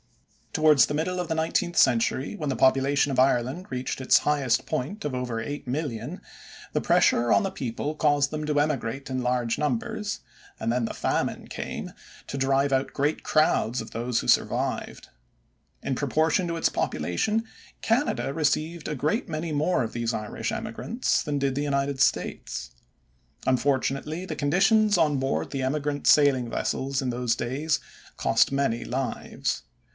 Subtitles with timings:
[0.51, 4.65] Towards the middle of the nineteenth century, when the population of Ireland reached its highest
[4.65, 6.19] point of over 8,000,000,
[6.73, 10.19] the pressure on the people caused them to emigrate in large numbers,
[10.59, 11.93] and then the famine came
[12.27, 15.07] to drive out great crowds of those who survived.
[15.83, 17.43] In proportion to its population
[17.81, 22.71] Canada received a great many more of these Irish emigrants than did the United States.
[23.45, 27.79] Unfortunately the conditions on board the emigrant sailing vessels in those days
[28.17, 29.63] cost many lives.